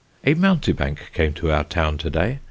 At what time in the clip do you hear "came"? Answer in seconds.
1.13-1.31